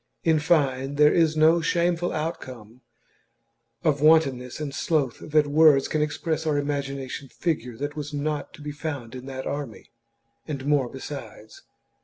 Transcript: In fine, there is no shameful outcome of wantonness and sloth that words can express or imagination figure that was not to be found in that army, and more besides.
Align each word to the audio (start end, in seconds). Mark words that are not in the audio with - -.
In 0.23 0.39
fine, 0.39 0.95
there 0.95 1.13
is 1.13 1.37
no 1.37 1.61
shameful 1.61 2.11
outcome 2.11 2.81
of 3.83 4.01
wantonness 4.01 4.59
and 4.59 4.73
sloth 4.73 5.19
that 5.19 5.45
words 5.45 5.87
can 5.87 6.01
express 6.01 6.43
or 6.47 6.57
imagination 6.57 7.29
figure 7.29 7.77
that 7.77 7.95
was 7.95 8.11
not 8.11 8.51
to 8.55 8.63
be 8.63 8.71
found 8.71 9.13
in 9.13 9.27
that 9.27 9.45
army, 9.45 9.91
and 10.47 10.65
more 10.65 10.89
besides. 10.89 11.61